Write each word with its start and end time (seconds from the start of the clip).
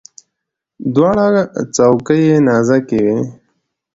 دواړه 0.93 1.27
څوکي 1.75 2.19
یې 2.27 2.37
نازکې 2.47 2.99
وي. 3.05 3.17